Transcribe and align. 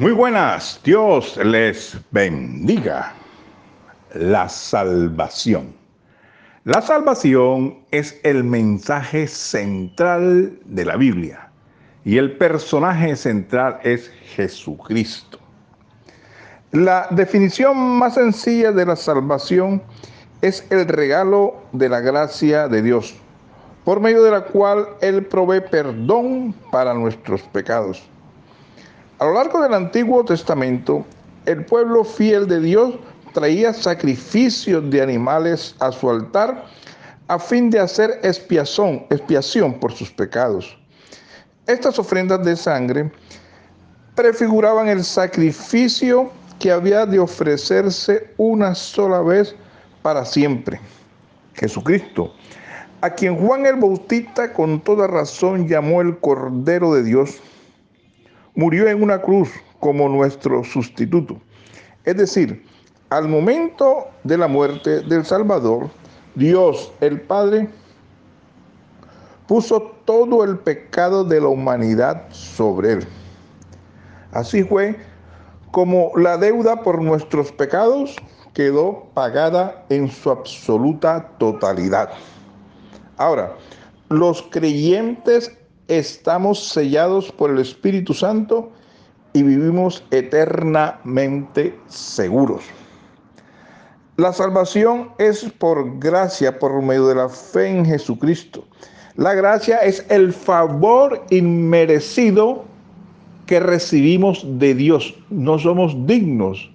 Muy 0.00 0.12
buenas, 0.12 0.80
Dios 0.82 1.36
les 1.36 1.94
bendiga. 2.10 3.12
La 4.14 4.48
salvación. 4.48 5.74
La 6.64 6.80
salvación 6.80 7.80
es 7.90 8.18
el 8.22 8.42
mensaje 8.42 9.26
central 9.26 10.58
de 10.64 10.86
la 10.86 10.96
Biblia 10.96 11.50
y 12.02 12.16
el 12.16 12.38
personaje 12.38 13.14
central 13.14 13.78
es 13.82 14.10
Jesucristo. 14.34 15.38
La 16.72 17.06
definición 17.10 17.76
más 17.76 18.14
sencilla 18.14 18.72
de 18.72 18.86
la 18.86 18.96
salvación 18.96 19.82
es 20.40 20.66
el 20.70 20.88
regalo 20.88 21.56
de 21.72 21.90
la 21.90 22.00
gracia 22.00 22.68
de 22.68 22.80
Dios, 22.80 23.16
por 23.84 24.00
medio 24.00 24.22
de 24.22 24.30
la 24.30 24.44
cual 24.46 24.88
Él 25.02 25.26
provee 25.26 25.60
perdón 25.60 26.54
para 26.72 26.94
nuestros 26.94 27.42
pecados. 27.42 28.08
A 29.20 29.26
lo 29.26 29.34
largo 29.34 29.60
del 29.60 29.74
Antiguo 29.74 30.24
Testamento, 30.24 31.04
el 31.44 31.66
pueblo 31.66 32.04
fiel 32.04 32.48
de 32.48 32.58
Dios 32.58 32.94
traía 33.34 33.74
sacrificios 33.74 34.90
de 34.90 35.02
animales 35.02 35.74
a 35.78 35.92
su 35.92 36.08
altar 36.08 36.64
a 37.28 37.38
fin 37.38 37.68
de 37.68 37.80
hacer 37.80 38.18
expiación, 38.22 39.04
expiación 39.10 39.78
por 39.78 39.92
sus 39.92 40.10
pecados. 40.10 40.74
Estas 41.66 41.98
ofrendas 41.98 42.42
de 42.46 42.56
sangre 42.56 43.12
prefiguraban 44.14 44.88
el 44.88 45.04
sacrificio 45.04 46.30
que 46.58 46.72
había 46.72 47.04
de 47.04 47.18
ofrecerse 47.18 48.32
una 48.38 48.74
sola 48.74 49.20
vez 49.20 49.54
para 50.00 50.24
siempre. 50.24 50.80
Jesucristo, 51.52 52.32
a 53.02 53.10
quien 53.10 53.36
Juan 53.36 53.66
el 53.66 53.76
Bautista 53.76 54.54
con 54.54 54.80
toda 54.80 55.06
razón 55.06 55.68
llamó 55.68 56.00
el 56.00 56.18
Cordero 56.20 56.94
de 56.94 57.02
Dios, 57.02 57.38
murió 58.54 58.88
en 58.88 59.02
una 59.02 59.20
cruz 59.20 59.50
como 59.78 60.08
nuestro 60.08 60.64
sustituto. 60.64 61.40
Es 62.04 62.16
decir, 62.16 62.64
al 63.10 63.28
momento 63.28 64.08
de 64.24 64.38
la 64.38 64.48
muerte 64.48 65.00
del 65.00 65.24
Salvador, 65.24 65.90
Dios 66.34 66.92
el 67.00 67.20
Padre 67.20 67.68
puso 69.46 69.82
todo 70.04 70.44
el 70.44 70.58
pecado 70.58 71.24
de 71.24 71.40
la 71.40 71.48
humanidad 71.48 72.22
sobre 72.30 72.92
él. 72.92 73.08
Así 74.32 74.62
fue 74.62 74.96
como 75.72 76.12
la 76.16 76.36
deuda 76.36 76.82
por 76.82 77.02
nuestros 77.02 77.50
pecados 77.50 78.16
quedó 78.54 79.06
pagada 79.14 79.84
en 79.88 80.08
su 80.08 80.30
absoluta 80.30 81.28
totalidad. 81.38 82.10
Ahora, 83.16 83.56
los 84.08 84.42
creyentes 84.50 85.56
estamos 85.90 86.68
sellados 86.68 87.30
por 87.32 87.50
el 87.50 87.58
Espíritu 87.58 88.14
Santo 88.14 88.70
y 89.32 89.42
vivimos 89.42 90.04
eternamente 90.10 91.76
seguros. 91.88 92.62
La 94.16 94.32
salvación 94.32 95.10
es 95.18 95.44
por 95.58 95.98
gracia, 95.98 96.58
por 96.58 96.80
medio 96.82 97.08
de 97.08 97.16
la 97.16 97.28
fe 97.28 97.68
en 97.68 97.84
Jesucristo. 97.84 98.64
La 99.16 99.34
gracia 99.34 99.78
es 99.78 100.06
el 100.08 100.32
favor 100.32 101.24
inmerecido 101.30 102.64
que 103.46 103.60
recibimos 103.60 104.44
de 104.58 104.74
Dios. 104.74 105.14
No 105.30 105.58
somos 105.58 106.06
dignos, 106.06 106.70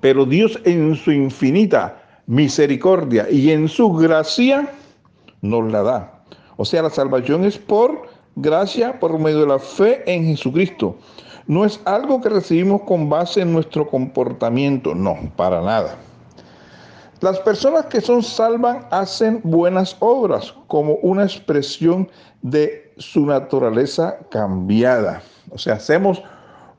pero 0.00 0.26
Dios 0.26 0.60
en 0.64 0.94
su 0.96 1.12
infinita 1.12 2.02
misericordia 2.26 3.26
y 3.30 3.50
en 3.50 3.68
su 3.68 3.92
gracia 3.92 4.68
nos 5.40 5.70
la 5.72 5.82
da. 5.82 6.22
O 6.56 6.64
sea, 6.64 6.82
la 6.82 6.90
salvación 6.90 7.44
es 7.44 7.56
por 7.56 8.19
gracia 8.36 8.98
por 8.98 9.18
medio 9.18 9.40
de 9.40 9.46
la 9.46 9.58
fe 9.58 10.02
en 10.06 10.24
Jesucristo. 10.24 10.96
No 11.46 11.64
es 11.64 11.80
algo 11.84 12.20
que 12.20 12.28
recibimos 12.28 12.82
con 12.82 13.08
base 13.08 13.40
en 13.40 13.52
nuestro 13.52 13.88
comportamiento, 13.88 14.94
no, 14.94 15.16
para 15.36 15.60
nada. 15.60 15.96
Las 17.20 17.38
personas 17.40 17.86
que 17.86 18.00
son 18.00 18.22
salvas 18.22 18.86
hacen 18.90 19.40
buenas 19.44 19.96
obras 20.00 20.54
como 20.68 20.94
una 21.02 21.24
expresión 21.24 22.08
de 22.40 22.94
su 22.96 23.26
naturaleza 23.26 24.18
cambiada. 24.30 25.22
O 25.50 25.58
sea, 25.58 25.74
hacemos 25.74 26.22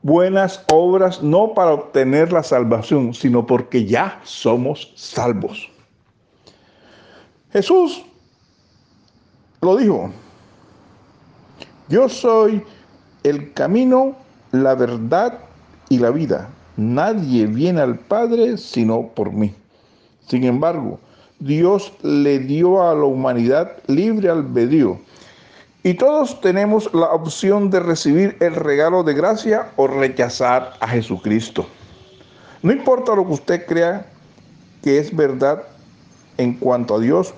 buenas 0.02 0.64
obras 0.72 1.22
no 1.22 1.54
para 1.54 1.72
obtener 1.72 2.32
la 2.32 2.42
salvación, 2.42 3.14
sino 3.14 3.46
porque 3.46 3.84
ya 3.84 4.20
somos 4.24 4.92
salvos. 4.96 5.70
Jesús 7.52 8.04
lo 9.60 9.76
dijo, 9.76 10.10
yo 11.92 12.08
soy 12.08 12.62
el 13.22 13.52
camino, 13.52 14.16
la 14.50 14.74
verdad 14.74 15.40
y 15.90 15.98
la 15.98 16.08
vida. 16.08 16.48
Nadie 16.78 17.44
viene 17.44 17.82
al 17.82 17.98
Padre 17.98 18.56
sino 18.56 19.08
por 19.08 19.30
mí. 19.30 19.54
Sin 20.26 20.44
embargo, 20.44 20.98
Dios 21.38 21.92
le 22.00 22.38
dio 22.38 22.82
a 22.82 22.94
la 22.94 23.04
humanidad 23.04 23.72
libre 23.88 24.30
albedrío. 24.30 24.98
Y 25.82 25.92
todos 25.92 26.40
tenemos 26.40 26.88
la 26.94 27.08
opción 27.08 27.68
de 27.68 27.80
recibir 27.80 28.38
el 28.40 28.54
regalo 28.54 29.02
de 29.02 29.12
gracia 29.12 29.70
o 29.76 29.86
rechazar 29.86 30.72
a 30.80 30.88
Jesucristo. 30.88 31.66
No 32.62 32.72
importa 32.72 33.14
lo 33.14 33.26
que 33.26 33.32
usted 33.32 33.66
crea 33.66 34.06
que 34.82 34.96
es 34.96 35.14
verdad 35.14 35.62
en 36.38 36.54
cuanto 36.54 36.94
a 36.94 37.00
Dios 37.00 37.34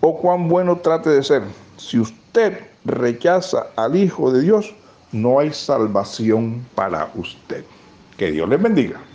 o 0.00 0.20
cuán 0.20 0.48
bueno 0.48 0.76
trate 0.76 1.10
de 1.10 1.24
ser. 1.24 1.42
Si 1.78 1.98
usted 1.98 2.67
rechaza 2.84 3.66
al 3.76 3.96
Hijo 3.96 4.32
de 4.32 4.42
Dios, 4.42 4.74
no 5.12 5.38
hay 5.38 5.52
salvación 5.52 6.66
para 6.74 7.10
usted. 7.14 7.64
Que 8.16 8.30
Dios 8.30 8.48
les 8.48 8.60
bendiga. 8.60 9.00